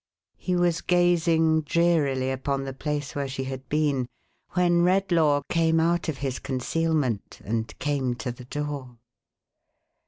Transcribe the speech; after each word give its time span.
He 0.37 0.55
was 0.55 0.81
gazing 0.81 1.61
drearily 1.61 2.31
upon 2.31 2.63
the 2.63 2.73
place 2.73 3.13
where 3.13 3.27
she 3.27 3.43
had 3.43 3.69
been, 3.69 4.07
when 4.53 4.81
Redlaw 4.81 5.43
came 5.47 5.79
out 5.79 6.09
of 6.09 6.17
his 6.25 6.39
concealment, 6.39 7.39
and 7.43 7.77
came 7.77 8.15
to 8.15 8.31
the 8.31 8.45
door. 8.45 8.97